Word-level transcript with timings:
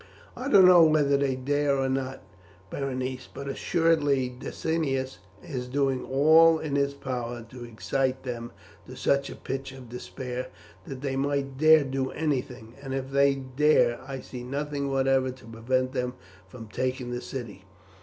"I 0.35 0.49
don't 0.49 0.65
know 0.65 0.81
whether 0.83 1.15
they 1.15 1.35
dare 1.35 1.77
or 1.77 1.87
not, 1.87 2.23
Berenice, 2.71 3.29
but 3.31 3.47
assuredly 3.47 4.29
Decianus 4.29 5.19
is 5.43 5.67
doing 5.67 6.03
all 6.03 6.57
in 6.57 6.75
his 6.75 6.95
power 6.95 7.45
to 7.49 7.63
excite 7.65 8.23
them 8.23 8.51
to 8.87 8.95
such 8.97 9.29
a 9.29 9.35
pitch 9.35 9.71
of 9.71 9.89
despair 9.89 10.47
that 10.87 11.01
they 11.01 11.15
might 11.15 11.59
dare 11.59 11.83
do 11.83 12.09
anything; 12.09 12.73
and 12.81 12.95
if 12.95 13.11
they 13.11 13.35
dare, 13.35 13.99
I 14.03 14.21
see 14.21 14.41
nothing 14.43 14.89
whatever 14.89 15.29
to 15.29 15.45
prevent 15.45 15.91
them 15.93 16.15
from 16.47 16.67
taking 16.69 17.11
the 17.11 17.21
city. 17.21 17.65